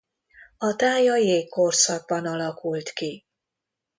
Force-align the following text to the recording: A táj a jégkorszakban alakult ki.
A 0.57 0.75
táj 0.75 1.09
a 1.09 1.15
jégkorszakban 1.15 2.25
alakult 2.25 2.89
ki. 2.89 3.25